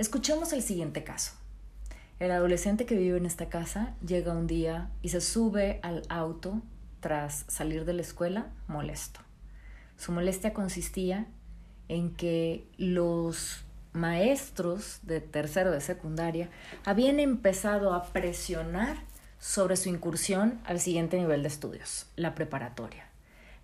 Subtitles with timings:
[0.00, 1.32] Escuchemos el siguiente caso.
[2.20, 6.62] El adolescente que vive en esta casa llega un día y se sube al auto
[7.00, 9.20] tras salir de la escuela molesto.
[9.98, 11.26] Su molestia consistía
[11.88, 16.48] en que los maestros de tercero de secundaria
[16.86, 18.96] habían empezado a presionar
[19.38, 23.04] sobre su incursión al siguiente nivel de estudios, la preparatoria.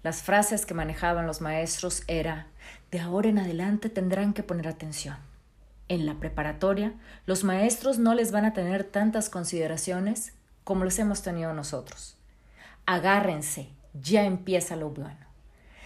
[0.02, 2.48] Las frases que manejaban los maestros era,
[2.90, 5.16] de ahora en adelante tendrán que poner atención.
[5.88, 6.94] En la preparatoria,
[7.26, 10.32] los maestros no les van a tener tantas consideraciones
[10.64, 12.16] como les hemos tenido nosotros.
[12.86, 15.26] Agárrense, ya empieza lo bueno.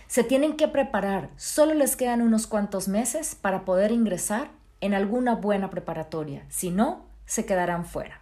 [0.06, 5.34] Se tienen que preparar, solo les quedan unos cuantos meses para poder ingresar en alguna
[5.34, 8.20] buena preparatoria, si no, se quedarán fuera.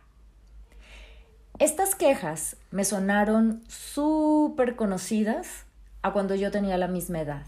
[1.59, 5.65] Estas quejas me sonaron súper conocidas
[6.03, 7.47] a cuando yo tenía la misma edad.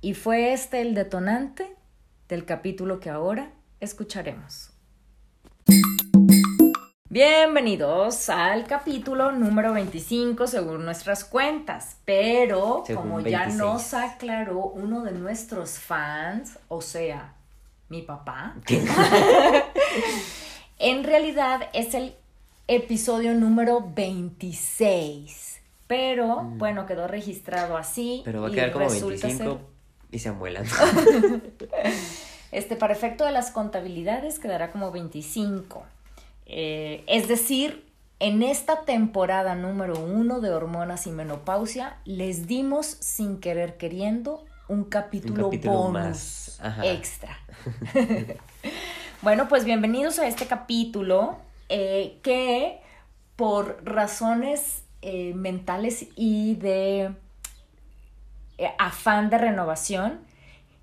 [0.00, 1.74] Y fue este el detonante
[2.28, 4.70] del capítulo que ahora escucharemos.
[7.10, 15.12] Bienvenidos al capítulo número 25 según nuestras cuentas, pero como ya nos aclaró uno de
[15.12, 17.34] nuestros fans, o sea,
[17.88, 18.56] mi papá,
[20.78, 22.14] en realidad es el
[22.66, 26.58] episodio número 26, pero mm.
[26.58, 28.22] bueno, quedó registrado así.
[28.24, 29.73] Pero va a quedar como 25
[30.14, 30.64] y se amuelan.
[32.52, 35.84] este, para efecto de las contabilidades quedará como 25.
[36.46, 37.84] Eh, es decir,
[38.20, 44.84] en esta temporada número uno de hormonas y menopausia, les dimos sin querer queriendo un
[44.84, 47.36] capítulo, bonus extra.
[49.22, 51.38] bueno, pues bienvenidos a este capítulo
[51.68, 52.80] eh, que
[53.36, 57.14] por razones eh, mentales y de
[58.78, 60.20] afán de renovación,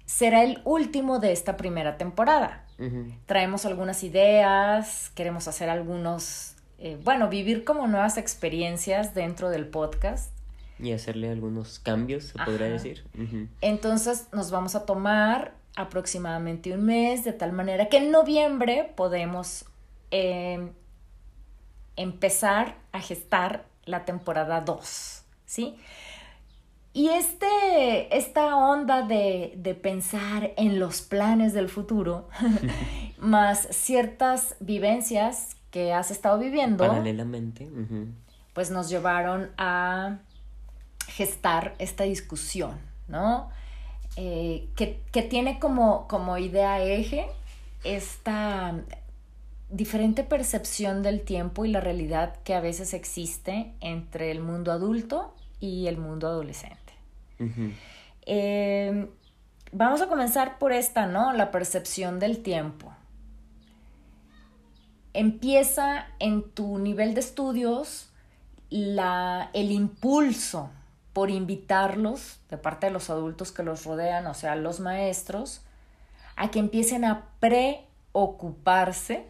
[0.06, 2.66] será el último de esta primera temporada.
[3.28, 10.34] Traemos algunas ideas, queremos hacer algunos, eh, bueno, vivir como nuevas experiencias dentro del podcast.
[10.80, 13.06] Y hacerle algunos cambios, se podría decir.
[13.62, 19.66] Entonces nos vamos a tomar aproximadamente un mes, de tal manera que en noviembre podemos
[20.10, 20.72] em,
[21.96, 25.78] empezar a gestar la temporada 2, ¿sí?
[26.94, 32.28] Y este, esta onda de, de, pensar en los planes del futuro,
[33.18, 36.86] más ciertas vivencias que has estado viviendo.
[36.86, 37.70] Paralelamente.
[38.54, 40.18] Pues nos llevaron a
[41.08, 43.50] gestar esta discusión, ¿no?
[44.18, 47.28] Eh, que, que, tiene como, como idea eje
[47.86, 48.76] esta
[49.70, 55.34] diferente percepción del tiempo y la realidad que a veces existe entre el mundo adulto
[55.62, 56.81] y el mundo adolescente.
[58.26, 59.08] Em,
[59.72, 61.34] vamos a comenzar por esta, ¿no?
[61.34, 62.94] La percepción del tiempo.
[65.14, 68.10] Empieza en tu nivel de estudios
[68.70, 70.70] la, el impulso
[71.14, 75.62] por invitarlos de parte de los adultos que los rodean, o sea, los maestros,
[76.38, 79.26] a que empiecen a preocuparse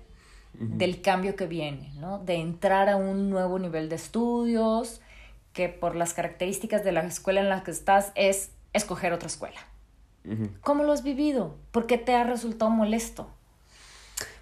[0.53, 2.19] del cambio que viene, ¿no?
[2.19, 5.01] De entrar a un nuevo nivel de estudios,
[5.53, 9.59] que por las características de la escuela en la que estás es escoger otra escuela.
[10.61, 11.57] ¿Cómo lo has vivido?
[11.71, 13.27] ¿Por qué te ha resultado molesto?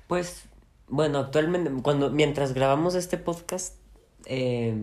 [0.08, 0.44] Pues,
[0.90, 3.76] bueno, actualmente, cuando, mientras grabamos este podcast,
[4.26, 4.76] eh,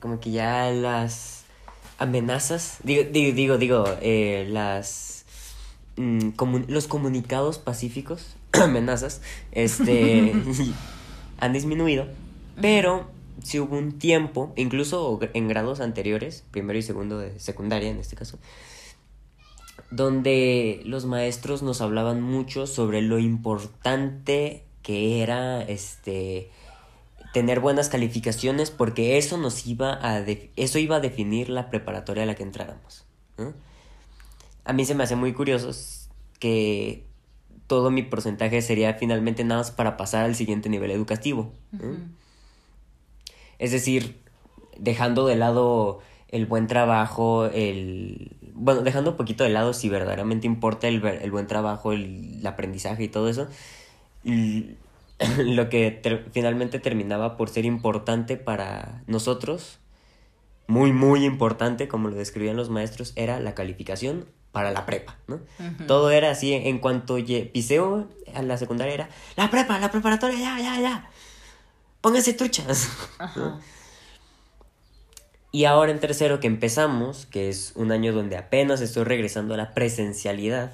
[0.00, 1.44] como que ya las
[1.98, 5.26] amenazas, digo, digo, digo, eh, las,
[5.96, 6.30] mm,
[6.68, 9.20] los comunicados pacíficos, amenazas,
[9.52, 10.32] este,
[11.38, 12.06] han disminuido,
[12.60, 13.10] pero
[13.42, 18.16] si hubo un tiempo, incluso en grados anteriores, primero y segundo de secundaria en este
[18.16, 18.38] caso,
[19.90, 26.50] donde los maestros nos hablaban mucho sobre lo importante que era este
[27.32, 32.26] tener buenas calificaciones porque eso nos iba a eso iba a definir la preparatoria a
[32.26, 33.04] la que entráramos.
[34.64, 35.70] A mí se me hace muy curioso
[36.38, 37.04] que
[37.66, 41.52] todo mi porcentaje sería finalmente nada más para pasar al siguiente nivel educativo.
[43.58, 44.20] Es decir,
[44.78, 50.46] dejando de lado el buen trabajo, el bueno, dejando un poquito de lado si verdaderamente
[50.46, 53.48] importa el, el buen trabajo, el, el aprendizaje y todo eso,
[54.24, 54.70] y
[55.38, 59.78] lo que ter- finalmente terminaba por ser importante para nosotros,
[60.66, 65.38] muy, muy importante, como lo describían los maestros, era la calificación para la prepa, ¿no?
[65.86, 67.18] Todo era así, en cuanto
[67.52, 71.10] piseo a la secundaria era, la prepa, la preparatoria, ya, ya, ya,
[72.06, 72.88] pónganse truchas.
[73.18, 73.58] Ajá.
[75.50, 79.56] Y ahora en tercero que empezamos, que es un año donde apenas estoy regresando a
[79.56, 80.70] la presencialidad.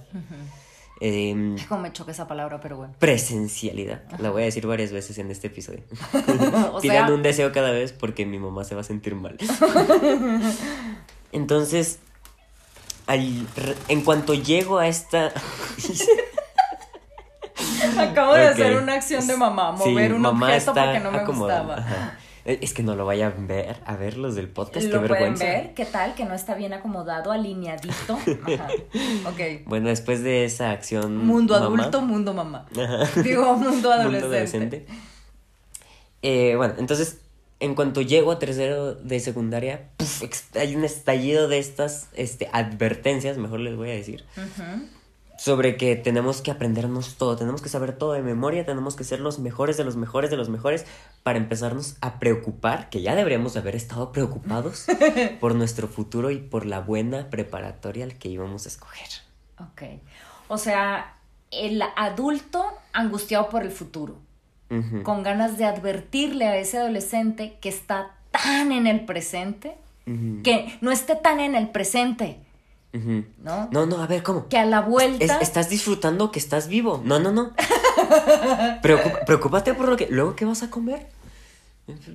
[1.00, 2.94] em, Ay, Cómo me choca esa palabra, pero bueno.
[2.98, 4.02] presencialidad.
[4.18, 5.82] La voy a decir varias veces en este episodio.
[6.72, 9.38] o Pidan sea, un deseo cada vez porque mi mamá se va a sentir mal.
[11.32, 11.98] Entonces,
[13.06, 13.46] al-
[13.88, 15.32] en cuanto llego a esta...
[17.98, 21.24] acabo de hacer una acción de mamá, Sí, mover un mamá objeto porque no me
[21.24, 21.76] gustaba.
[21.78, 22.18] Ajá.
[22.44, 24.98] Eh, Es que no lo vayan a ver, a ver los del podcast, qué ¿Lo
[25.06, 25.44] pueden vergüenza.
[25.44, 25.74] ver?
[25.74, 26.14] ¿Qué tal?
[26.14, 28.14] Que no está bien acomodado, alineadito.
[28.18, 28.68] Ajá.
[29.28, 29.64] Ok.
[29.66, 31.18] Bueno, después de esa acción...
[31.24, 32.66] Mundo mamá, adulto, mundo mamá.
[32.72, 33.20] Ajá.
[33.22, 34.86] Digo, mundo Mundo adolescente.
[36.22, 37.18] Eh, bueno, entonces,
[37.60, 42.48] en cuanto llego a tercero de secundaria, puf, ex- hay un estallido de estas este,
[42.52, 44.86] advertencias, mejor les voy a decir, Ujú.
[45.42, 49.18] Sobre que tenemos que aprendernos todo, tenemos que saber todo de memoria, tenemos que ser
[49.18, 50.86] los mejores de los mejores de los mejores
[51.24, 54.86] para empezarnos a preocupar, que ya deberíamos haber estado preocupados
[55.40, 59.08] por nuestro futuro y por la buena preparatoria al que íbamos a escoger.
[59.58, 59.82] Ok.
[60.46, 61.16] O sea,
[61.50, 64.18] el adulto angustiado por el futuro,
[65.02, 69.74] con ganas de advertirle a ese adolescente que está tan en el presente,
[70.04, 72.38] que no esté tan en el presente,
[72.92, 73.68] ¿no?
[73.70, 74.48] No, no, a ver, ¿cómo?
[74.48, 75.24] Que a la vuelta...
[75.24, 77.00] Es- estás disfrutando que estás vivo.
[77.04, 77.52] No, no, no.
[78.82, 80.08] Preocupa- preocúpate por lo que.
[80.08, 81.06] ¿Luego qué vas a comer?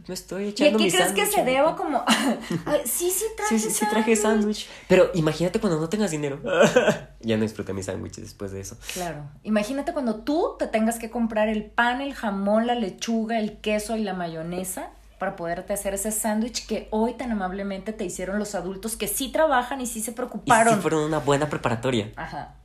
[0.07, 2.01] Me estoy ¿Y a echando qué mi crees que se deba como...
[2.65, 4.68] Ay, sí, sí, traje Sí, sí, sí, traje sándwich.
[4.88, 6.39] Pero imagínate cuando no tengas dinero.
[7.19, 8.77] ya no disfruté mi sándwich después de eso.
[8.94, 9.30] Claro.
[9.44, 13.97] Imagínate cuando tú te tengas que comprar el pan, el jamón, la lechuga, el queso
[13.97, 14.89] y la mayonesa
[15.19, 19.31] para poderte hacer ese sándwich que hoy tan amablemente te hicieron los adultos que sí
[19.31, 20.75] trabajan y sí se Y preocuparon.
[20.75, 22.12] si fueron una buena preparatoria.
[22.16, 22.56] Ajá.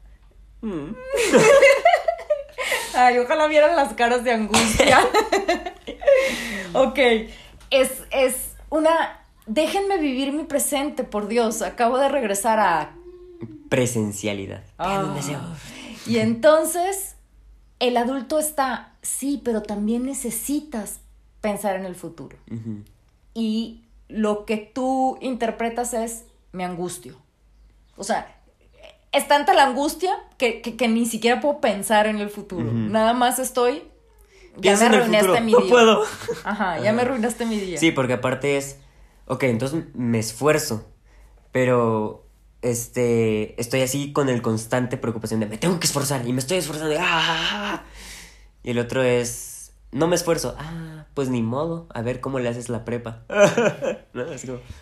[0.61, 0.95] Mm.
[2.95, 5.01] Ay, ojalá vieran las caras de angustia.
[6.75, 6.99] ok,
[7.71, 9.19] es, es una...
[9.47, 11.63] Déjenme vivir mi presente, por Dios.
[11.63, 12.93] Acabo de regresar a...
[13.69, 14.63] Presencialidad.
[15.15, 15.41] Deseo.
[16.07, 17.17] Y entonces,
[17.81, 21.01] el adulto está, sí, pero también necesitas
[21.43, 22.39] pensar en el futuro.
[22.51, 22.83] Ujú.
[23.35, 27.17] Y lo que tú interpretas es, me angustio.
[27.97, 28.35] O sea,
[29.13, 32.73] es tanta la angustia que, que- que ni siquiera puedo pensar en el futuro.
[32.73, 33.83] Nada más estoy...
[34.59, 35.71] Ya me arruinaste mi No día.
[35.71, 36.03] puedo.
[36.45, 37.79] Ajá, ya me arruinaste mi día.
[37.79, 38.79] Sí, porque aparte es,
[39.27, 40.87] ok, entonces me esfuerzo,
[41.53, 42.27] pero
[42.61, 46.59] este, estoy así con el constante preocupación de me tengo que esforzar y me estoy
[46.59, 46.95] esforzando.
[47.01, 47.83] ¡ah!
[48.63, 50.55] Y el otro es, no me esfuerzo.
[50.59, 53.23] Ah, pues ni modo, a ver cómo le haces la prepa.
[54.15, 54.25] ¿No?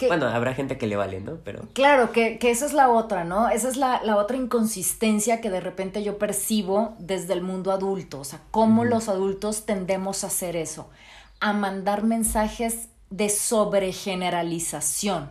[0.06, 1.38] Bueno, habrá gente que le vale, ¿no?
[1.44, 1.62] Pero...
[1.72, 3.48] Claro, que, que esa es la otra, ¿no?
[3.48, 8.20] Esa es la, la otra inconsistencia que de repente yo percibo desde el mundo adulto.
[8.20, 10.88] O sea, cómo los adultos tendemos a hacer eso,
[11.40, 15.30] a mandar mensajes de sobregeneralización,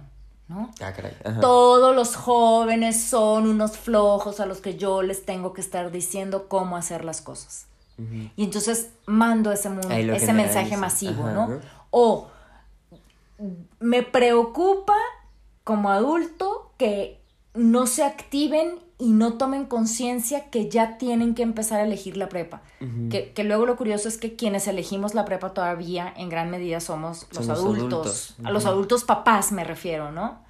[0.49, 0.69] ¿no?
[0.81, 1.15] Ah, caray.
[1.39, 6.49] Todos los jóvenes son unos flojos a los que yo les tengo que estar diciendo
[6.49, 7.68] cómo hacer las cosas.
[8.35, 9.69] Y entonces mando ese,
[10.13, 11.59] ese mensaje masivo, Ajá, ¿no?
[11.91, 12.29] O
[13.79, 14.95] me preocupa
[15.63, 17.19] como adulto que
[17.53, 22.27] no se activen y no tomen conciencia que ya tienen que empezar a elegir la
[22.27, 22.61] prepa.
[23.09, 26.79] Que, que luego lo curioso es que quienes elegimos la prepa todavía en gran medida
[26.79, 30.43] somos los adultos, a los adultos papás me refiero, ¿no?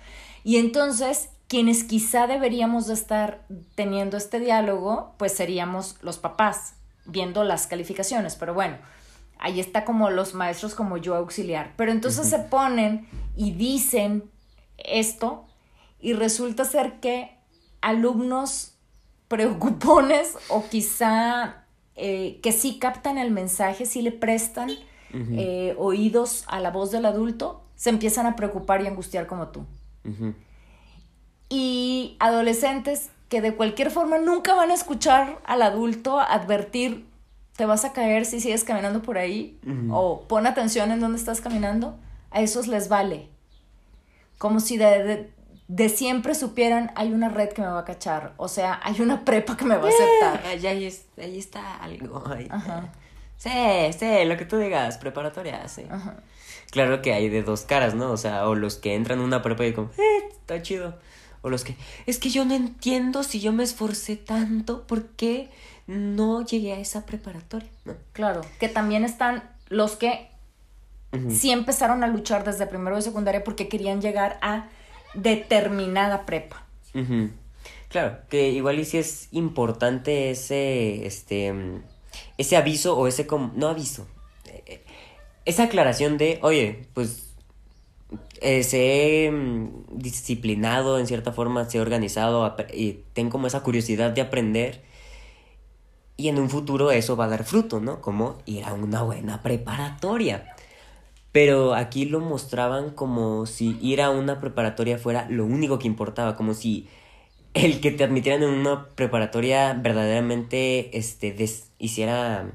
[0.44, 6.76] Y entonces quienes quizá deberíamos de estar teniendo este diálogo, pues seríamos los papás,
[7.12, 8.78] viendo las calificaciones, pero bueno,
[9.40, 11.74] ahí está como los maestros como yo auxiliar.
[11.76, 14.30] Pero entonces se ponen y dicen
[14.78, 15.46] esto
[16.00, 17.36] y resulta ser que
[17.82, 18.76] alumnos
[19.28, 24.72] preocupones o quizá eh, que sí captan el mensaje, sí le prestan
[25.12, 29.66] eh, oídos a la voz del adulto, se empiezan a preocupar y angustiar como tú.
[31.50, 37.06] Y adolescentes que de cualquier forma nunca van a escuchar al adulto advertir,
[37.56, 39.60] te vas a caer si sigues caminando por ahí,
[39.92, 41.98] o pon atención en dónde estás caminando,
[42.32, 43.28] a esos les vale.
[44.38, 45.34] Como si de, de-
[45.68, 49.24] de siempre supieran, hay una red que me va a cachar, o sea, hay una
[49.24, 50.42] prepa que me va a aceptar.
[50.48, 52.24] Ahí, ahí es- ahí está algo.
[52.28, 52.48] ahí.
[52.50, 52.90] Ajá.
[53.38, 53.50] Sí,
[53.98, 55.86] sí, lo que tú digas, preparatoria, sí.
[55.90, 56.16] Ajá.
[56.72, 58.12] Claro que hay de dos caras, ¿no?
[58.12, 60.96] O sea, o los que entran a una prepa y como, eh, está chido.
[61.42, 65.50] O los que, es que yo no entiendo si yo me esforcé tanto, ¿por qué
[65.88, 67.70] no llegué a esa preparatoria?
[67.86, 67.96] ¿no?
[68.14, 70.30] Claro, que también están los que
[71.30, 74.68] sí empezaron a luchar desde primero de secundaria porque querían llegar a
[75.14, 76.64] determinada prepa.
[77.90, 81.54] Claro, que igual y si es importante ese, este,
[82.38, 84.08] ese aviso o ese, no aviso,
[84.46, 84.84] eh, eh,
[85.46, 87.29] esa aclaración de, oye, pues,
[88.42, 94.22] eh, he mm, disciplinado en cierta forma, he organizado y tengo como esa curiosidad de
[94.22, 94.82] aprender
[96.18, 98.02] y en un futuro eso va a dar fruto, ¿no?
[98.02, 100.54] Como ir a una buena preparatoria.
[101.32, 106.36] Pero aquí lo mostraban como si ir a una preparatoria fuera lo único que importaba,
[106.38, 106.88] como si
[107.54, 112.52] el que te admitieran en una preparatoria verdaderamente este des- hiciera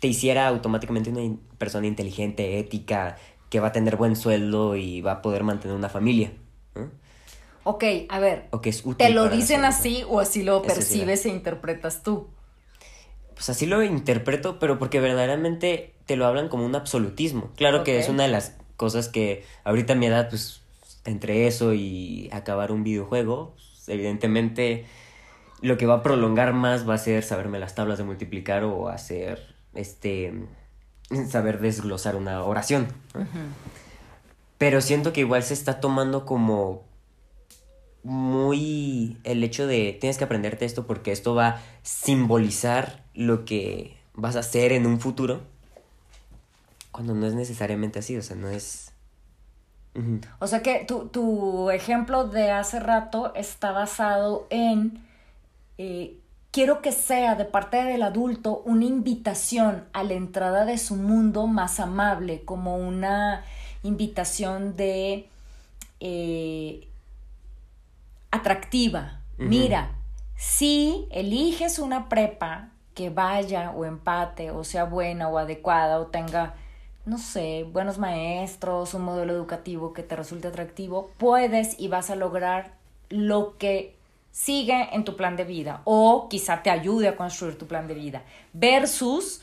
[0.00, 3.16] te hiciera automáticamente una persona inteligente, ética,
[3.54, 6.32] que va a tener buen sueldo y va a poder mantener una familia.
[6.74, 6.90] ¿no?
[7.62, 10.64] Ok, a ver, O que es útil ¿te lo dicen así o así lo Eso
[10.64, 12.26] sí, percibes e interpretas tú?
[13.34, 17.52] Pues así lo interpreto, pero porque verdaderamente te lo hablan como un absolutismo.
[17.54, 20.60] Claro que es una de las cosas que ahorita a mi edad, pues,
[21.04, 24.84] entre eso y acabar un videojuego, pues, evidentemente
[25.60, 28.88] lo que va a prolongar más va a ser saberme las tablas de multiplicar o
[28.88, 30.32] hacer, este,
[31.28, 32.88] saber desglosar una oración.
[34.58, 36.82] Pero siento que igual se está tomando como
[38.02, 43.96] muy el hecho de tienes que aprenderte esto porque esto va a simbolizar lo que
[44.14, 45.40] vas a hacer en un futuro.
[46.92, 48.92] Cuando no es necesariamente así, o sea, no es...
[50.40, 55.04] O sea que tu, tu ejemplo de hace rato está basado en
[55.78, 56.18] eh,
[56.54, 61.48] quiero que sea de parte del adulto una invitación a la entrada de su mundo
[61.48, 63.42] más amable, como una
[63.82, 65.28] invitación de
[65.98, 66.86] eh,
[68.30, 69.20] atractiva.
[69.36, 69.96] Mira,
[70.36, 76.54] si eliges una prepa que vaya o empate o sea buena o adecuada o tenga,
[77.04, 82.14] no sé, buenos maestros, un modelo educativo que te resulte atractivo, puedes y vas a
[82.14, 82.74] lograr
[83.08, 83.93] lo que
[84.36, 87.94] sigue en tu plan de vida o quizá te ayude a construir tu plan de
[87.94, 89.42] vida versus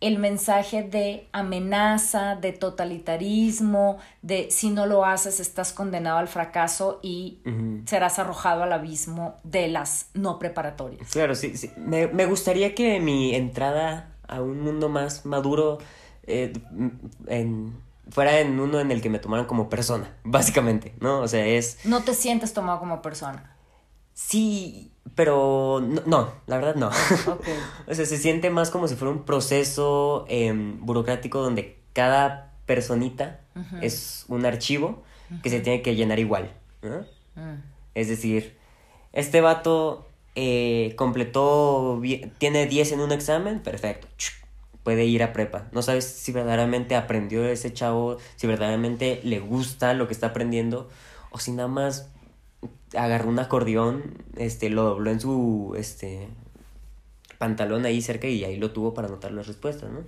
[0.00, 6.98] el mensaje de amenaza, de totalitarismo, de si no lo haces estás condenado al fracaso
[7.02, 7.38] y
[7.86, 11.08] serás arrojado al abismo de las no preparatorias.
[11.10, 11.70] Claro, sí, sí.
[11.76, 15.78] Me, me gustaría que mi entrada a un mundo más maduro
[16.26, 16.52] eh,
[17.26, 17.76] en-
[18.10, 21.20] fuera en uno en el que me tomaran como persona, básicamente, ¿no?
[21.20, 21.84] O sea, es...
[21.84, 23.54] No te sientes tomado como persona.
[24.14, 26.90] Sí, pero no, no, la verdad no.
[27.86, 33.40] O sea, se siente más como si fuera un proceso em, burocrático donde cada personita
[33.82, 35.02] es un archivo
[35.42, 36.52] que se tiene que llenar igual.
[36.82, 37.00] ¿no?
[37.34, 37.62] Mm.
[37.94, 38.56] Es decir,
[39.12, 42.00] este vato eh, completó,
[42.38, 44.06] tiene 10 en un examen, perfecto.
[44.84, 45.68] Puede ir a prepa.
[45.72, 50.88] No sabes si verdaderamente aprendió ese chavo, si verdaderamente le gusta lo que está aprendiendo,
[51.30, 52.10] o si nada más
[52.94, 56.28] agarró un acordeón, este, lo dobló en su este,
[57.38, 60.00] pantalón ahí cerca y ahí lo tuvo para anotar las respuestas, ¿no?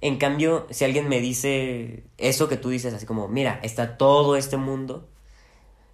[0.00, 4.36] En cambio, si alguien me dice eso que tú dices, así como, mira, está todo
[4.36, 5.08] este mundo,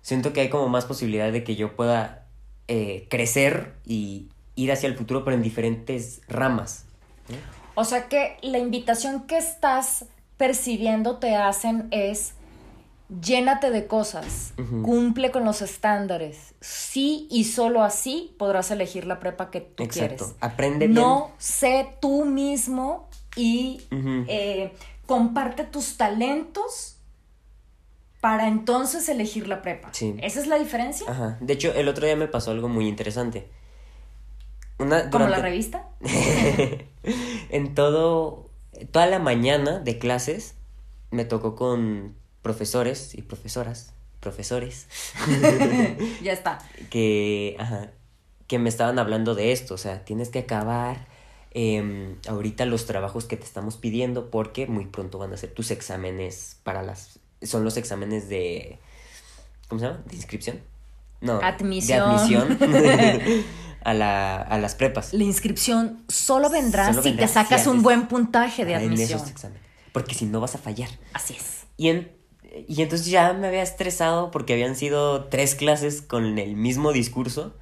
[0.03, 2.27] siento que hay como más posibilidad de que yo pueda
[2.67, 6.87] eh, crecer y ir hacia el futuro, pero en diferentes ramas.
[7.29, 7.37] ¿no?
[7.81, 12.35] O sea que la invitación que estás percibiendo te hacen es
[13.23, 16.55] llénate de cosas, cumple con los estándares.
[16.61, 20.17] Sí y solo así podrás elegir la prepa que tú Exacto.
[20.27, 20.37] quieres.
[20.41, 21.01] Aprende bien.
[21.01, 23.83] No sé tú mismo y
[24.29, 24.73] eh,
[25.07, 26.99] comparte tus talentos
[28.21, 29.89] para entonces elegir la prepa.
[29.93, 30.15] Sí.
[30.23, 31.11] ¿Esa es la diferencia?
[31.11, 31.39] Ajá.
[31.41, 33.49] De hecho, el otro día me pasó algo muy interesante.
[34.79, 35.89] Una, ¿Como la revista?
[37.51, 38.51] en todo,
[38.93, 40.55] toda la mañana de clases
[41.11, 44.87] me tocó con profesores y profesoras, profesores,
[46.23, 46.59] ya está.
[46.91, 47.91] que, ajá,
[48.47, 51.07] que me estaban hablando de esto, o sea, tienes que acabar
[51.53, 55.71] em, ahorita los trabajos que te estamos pidiendo porque muy pronto van a ser tus
[55.71, 58.79] exámenes para las, son los exámenes de,
[59.69, 60.03] ¿cómo se llama?
[60.07, 60.61] ¿De inscripción?
[61.21, 61.99] No, Admisión.
[61.99, 62.59] de admisión
[63.85, 65.13] a, la, a las prepas.
[65.13, 68.93] La inscripción solo vendrá Solo si te sacas si un buen puntaje de Ajá, en
[68.93, 69.19] admisión.
[69.19, 69.63] esos exámenes.
[69.93, 70.89] Porque si no vas a fallar.
[71.13, 71.65] Así es.
[71.77, 72.11] Y, en-
[72.69, 77.55] y entonces ya me había estresado porque habían sido tres clases con el mismo discurso.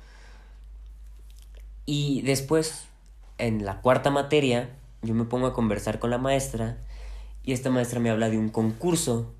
[1.84, 2.86] Y después,
[3.38, 4.70] en la cuarta materia,
[5.02, 6.78] yo me pongo a conversar con la maestra
[7.42, 9.32] y esta maestra me habla de un concurso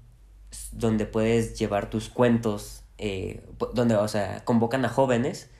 [0.73, 5.50] donde puedes llevar tus cuentos eh, donde, o sea, convocan a jóvenes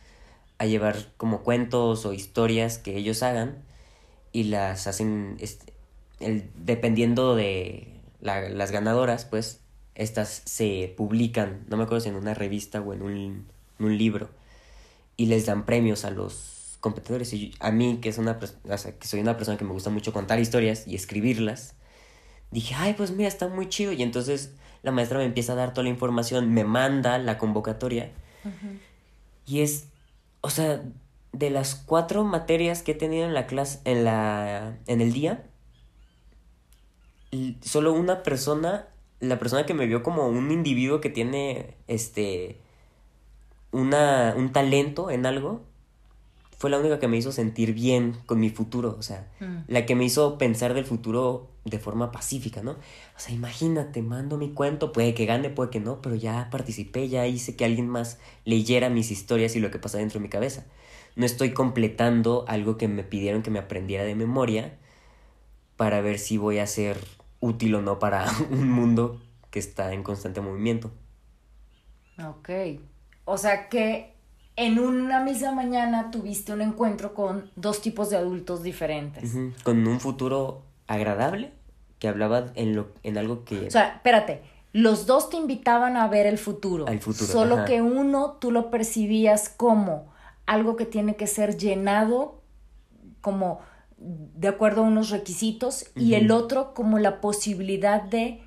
[0.59, 3.62] a llevar como cuentos o historias que ellos hagan
[4.33, 5.73] y las hacen, este,
[6.21, 9.61] el, dependiendo de las ganadoras, pues
[9.99, 13.47] estas se publican, no me acuerdo si en una revista o en un,
[13.78, 14.31] en un libro,
[15.17, 17.33] y les dan premios a los competidores.
[17.33, 18.38] Y a mí, que, es una,
[18.69, 21.75] o sea, que soy una persona que me gusta mucho contar historias y escribirlas,
[22.50, 23.93] dije, ay, pues mira, está muy chido.
[23.93, 24.52] Y entonces
[24.83, 28.12] la maestra me empieza a dar toda la información, me manda la convocatoria.
[29.47, 29.88] Y es,
[30.40, 30.83] o sea,
[31.33, 35.45] de las cuatro materias que he tenido en la clase, en la, en el día,
[37.62, 38.87] solo una persona,
[39.20, 42.60] la persona que me vio como un individuo que tiene, este,
[43.72, 45.62] una, un talento en algo,
[46.58, 49.58] fue la única que me hizo sentir bien con mi futuro, o sea, mm.
[49.68, 52.72] la que me hizo pensar del futuro de forma pacífica, ¿no?
[52.72, 57.08] O sea, imagínate, mando mi cuento, puede que gane, puede que no, pero ya participé,
[57.08, 60.28] ya hice que alguien más leyera mis historias y lo que pasa dentro de mi
[60.28, 60.66] cabeza.
[61.14, 64.76] No estoy completando algo que me pidieron que me aprendiera de memoria
[65.76, 66.98] para ver si voy a ser
[67.40, 70.90] útil o no para un mundo que está en constante movimiento.
[72.25, 72.50] Ok.
[73.25, 74.14] O sea que
[74.57, 79.33] en una misma mañana tuviste un encuentro con dos tipos de adultos diferentes.
[79.62, 81.52] Con un futuro agradable
[81.99, 83.66] que hablaba en, lo, en algo que...
[83.66, 84.42] O sea, espérate,
[84.73, 86.87] los dos te invitaban a ver el futuro.
[86.88, 87.30] Al futuro.
[87.30, 90.12] Solo que uno tú lo percibías como
[90.47, 92.40] algo que tiene que ser llenado
[93.21, 93.61] como
[93.99, 98.40] de acuerdo a unos requisitos y el otro como la posibilidad de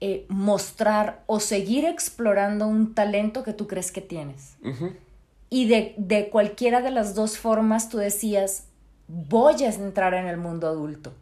[0.00, 4.56] eh, mostrar o seguir explorando un talento que tú crees que tienes.
[5.48, 8.64] Y de, de, cualquiera de las dos formas tú decías,
[9.06, 11.12] voy a entrar en el mundo adulto.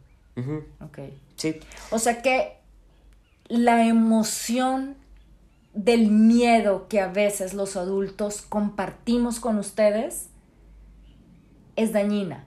[0.81, 0.99] Ok.
[1.35, 1.59] Sí.
[1.91, 2.57] O sea que
[3.47, 4.95] la emoción
[5.73, 10.29] del miedo que a veces los adultos compartimos con ustedes
[11.75, 12.45] es dañina.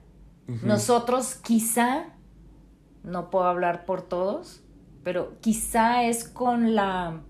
[0.63, 2.07] Nosotros quizá,
[3.05, 4.63] no puedo hablar por todos,
[5.05, 7.21] pero quizá es con la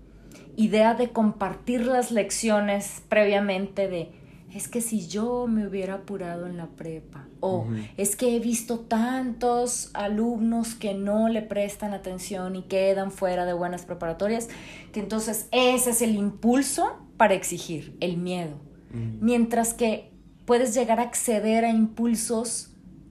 [0.55, 4.19] idea de compartir las lecciones previamente de
[4.53, 8.79] es que si yo me hubiera apurado en la prepa, o es que he visto
[8.79, 14.49] tantos alumnos que no le prestan atención y quedan fuera de buenas preparatorias,
[14.91, 18.55] que entonces ese es el impulso para exigir, el miedo.
[18.91, 20.11] Mientras que
[20.45, 22.68] puedes llegar a acceder a impulsos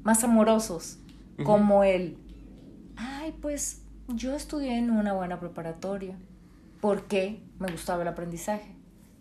[0.09, 0.99] más amorosos,
[1.45, 2.17] como el,
[2.97, 6.17] ay, pues yo estudié en una buena preparatoria,
[6.81, 8.79] porque me gustaba el aprendizaje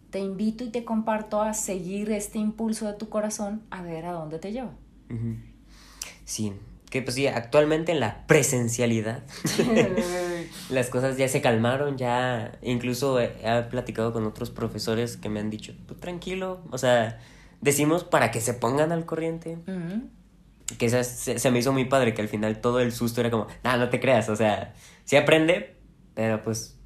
[0.09, 4.13] te invito y te comparto a seguir este impulso de tu corazón a ver a
[4.13, 4.71] dónde te lleva.
[6.25, 6.53] Sí,
[6.89, 9.23] que pues sí, actualmente en la presencialidad
[10.69, 13.29] las cosas ya se calmaron, ya incluso he,
[13.69, 17.19] platicado con otros profesores que me han dicho, tú tranquilo, o sea,
[17.61, 19.57] decimos para que se pongan al corriente.
[20.77, 23.47] Que se, se, me hizo muy padre, que al final todo el susto era como,
[23.63, 24.73] no, no te creas, o sea,
[25.05, 25.75] sí aprende,
[26.13, 26.77] pero pues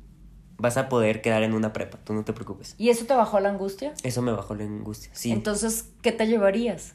[0.57, 2.75] vas a poder quedar en una prepa, tú no te preocupes.
[2.77, 3.93] ¿Y eso te bajó la angustia?
[4.03, 5.31] Eso me bajó la angustia, sí.
[5.31, 6.93] Entonces, ¿qué te llevarías?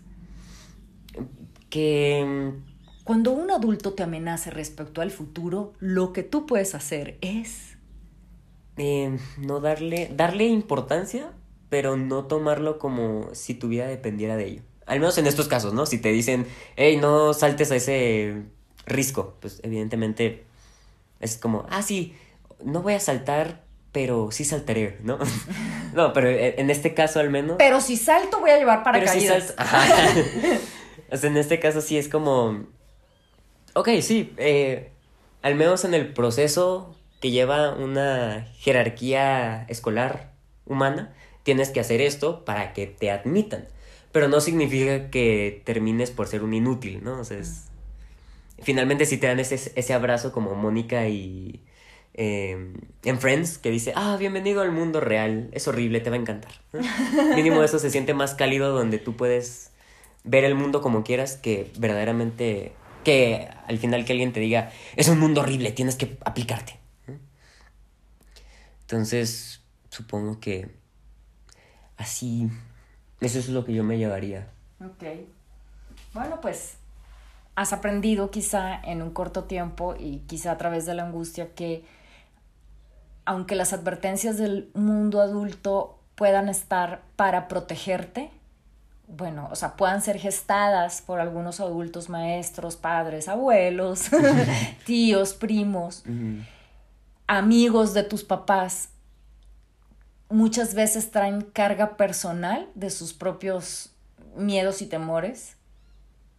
[1.68, 2.52] Que...
[3.04, 7.76] Cuando un adulto te amenace respecto al futuro, lo que tú puedes hacer es...
[8.78, 11.30] Eh, no darle, darle importancia,
[11.68, 14.62] pero no tomarlo como si tu vida dependiera de ello.
[14.86, 15.84] Al menos en estos casos, ¿no?
[15.84, 16.46] Si te dicen,
[16.76, 18.42] hey, no saltes a ese
[18.86, 20.44] risco, pues evidentemente
[21.20, 22.14] es como, ah, sí,
[22.62, 25.18] no voy a saltar, pero sí saltaré, ¿no?
[25.94, 27.56] no, pero en este caso al menos.
[27.58, 29.54] Pero si salto voy a llevar para pero si salto...
[31.10, 32.66] o sea, en este caso sí es como.
[33.74, 34.32] Ok, sí.
[34.36, 34.90] Eh,
[35.42, 40.32] al menos en el proceso que lleva una jerarquía escolar
[40.64, 43.68] humana, tienes que hacer esto para que te admitan.
[44.16, 47.20] Pero no significa que termines por ser un inútil, ¿no?
[47.20, 47.64] O sea, es...
[48.62, 51.60] Finalmente si te dan ese, ese abrazo como Mónica y
[52.18, 52.72] Em,
[53.04, 56.52] en Friends que dice, ah, bienvenido al mundo real, es horrible, te va a encantar.
[57.36, 59.72] Mínimo eso se siente más cálido donde tú puedes
[60.24, 62.72] ver el mundo como quieras que verdaderamente,
[63.04, 66.78] que al final que alguien te diga, es un mundo horrible, tienes que aplicarte.
[68.80, 70.70] Entonces, supongo que
[71.98, 72.48] así,
[73.20, 74.48] eso es lo que yo me llevaría.
[74.80, 75.04] Ok.
[76.12, 76.76] Bueno, pues
[77.54, 81.84] has aprendido quizá en un corto tiempo y quizá a través de la angustia que
[83.24, 88.30] aunque las advertencias del mundo adulto puedan estar para protegerte,
[89.08, 94.10] bueno, o sea, puedan ser gestadas por algunos adultos, maestros, padres, abuelos,
[94.86, 96.04] tíos, primos,
[97.26, 98.90] amigos de tus papás,
[100.28, 103.92] muchas veces traen carga personal de sus propios
[104.36, 105.56] miedos y temores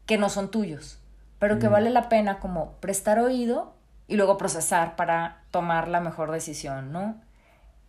[0.06, 1.00] que no son tuyos,
[1.40, 1.72] pero que Mm.
[1.72, 3.74] vale la pena como prestar oído
[4.08, 7.16] y luego procesar para tomar la mejor decisión, ¿no?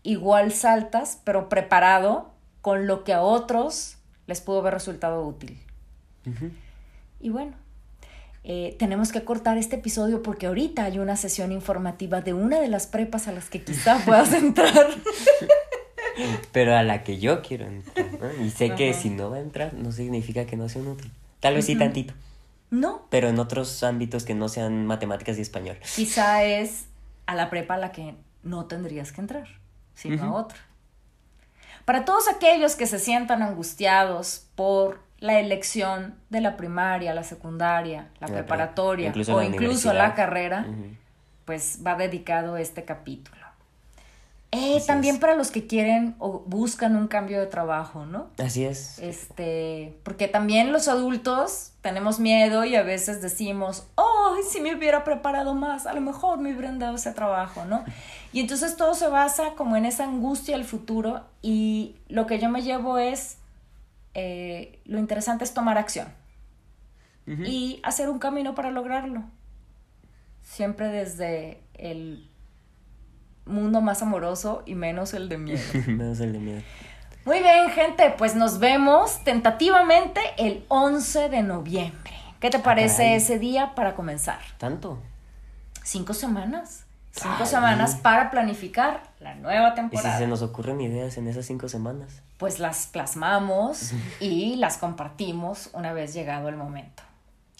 [0.02, 2.30] Igual saltas, pero preparado
[2.62, 5.60] con lo que a otros les pudo haber resultado útil.
[7.20, 7.54] Y bueno,
[8.44, 12.68] eh, tenemos que cortar este episodio porque ahorita hay una sesión informativa de una de
[12.68, 14.86] las prepas a las que quizá puedas entrar.
[16.52, 18.44] Pero a la que yo quiero entrar, ¿no?
[18.44, 21.10] Y sé que si no va a entrar, no significa que no sea un útil.
[21.40, 22.14] Tal vez sí tantito,
[22.70, 25.78] No, pero en otros ámbitos que no sean matemáticas y español.
[25.94, 26.86] quizá es
[27.26, 29.46] a la prepa a la que no tendrías que entrar,
[29.94, 30.58] sino a otra.
[31.84, 38.08] Para todos aquellos que se sientan angustiados por la elección de la primaria, la secundaria,
[38.20, 40.66] la La pre- preparatoria incluso o la incluso la carrera,
[41.44, 43.38] pues va dedicado este capítulo.
[44.50, 45.20] Eh, Así también es.
[45.20, 48.28] para los que quieren o buscan un cambio de trabajo, ¿no?
[48.38, 48.98] Así es.
[48.98, 55.04] Este, porque también los adultos tenemos miedo y a veces decimos, ¡ay, si me hubiera
[55.04, 55.86] preparado más!
[55.86, 57.84] A lo mejor me hubieran dado ese trabajo, ¿no?
[58.32, 62.48] Y entonces todo se basa como en esa angustia del futuro y lo que yo
[62.48, 63.36] me llevo es,
[64.14, 66.08] eh, lo interesante es tomar acción
[67.26, 67.42] Ujú.
[67.44, 69.24] y hacer un camino para lograrlo.
[70.42, 72.30] Siempre desde el
[73.48, 75.60] mundo más amoroso y menos el de miedo.
[75.86, 76.62] Menos el de miedo.
[77.24, 82.12] Muy bien, gente, pues nos vemos tentativamente el 11 de noviembre.
[82.40, 83.14] ¿Qué te parece caray.
[83.14, 84.38] ese día para comenzar?
[84.58, 84.98] ¿Tanto?
[85.82, 86.84] Cinco semanas.
[87.10, 87.46] Cinco Ay.
[87.46, 90.18] semanas para planificar la nueva ¿Y si temporada.
[90.18, 92.22] se nos ocurren ideas en esas cinco semanas?
[92.38, 97.02] Pues las plasmamos y las compartimos una vez llegado el momento.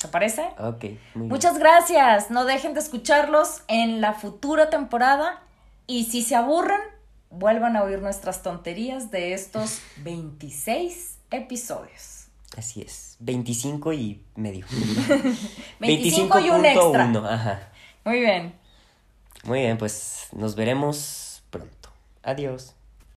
[0.01, 0.42] ¿Te parece?
[0.59, 1.29] Ok, muy bien.
[1.29, 2.31] Muchas gracias.
[2.31, 5.42] No dejen de escucharlos en la futura temporada.
[5.90, 6.81] Y si se aburren,
[7.31, 12.27] vuelvan a oír nuestras tonterías de estos 26 episodios.
[12.59, 13.16] Así es.
[13.20, 14.66] 25 y medio.
[15.81, 17.07] 25 y un extra.
[17.07, 17.72] 25.1, ajá.
[18.05, 18.55] Muy bien.
[19.44, 21.88] Muy bien, pues nos veremos pronto.
[22.22, 22.74] Adiós.